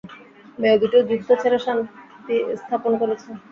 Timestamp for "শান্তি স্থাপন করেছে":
1.65-3.29